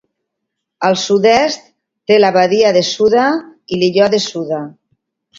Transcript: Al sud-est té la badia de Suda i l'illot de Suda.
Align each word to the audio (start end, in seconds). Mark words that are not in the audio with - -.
Al 0.87 0.95
sud-est 1.01 1.67
té 2.11 2.17
la 2.19 2.31
badia 2.37 2.71
de 2.77 2.81
Suda 2.87 3.25
i 3.75 3.79
l'illot 3.83 4.15
de 4.15 4.21
Suda. 4.25 4.63